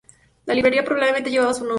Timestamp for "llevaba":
1.29-1.53